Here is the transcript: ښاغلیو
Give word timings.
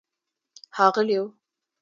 ښاغلیو 0.75 1.23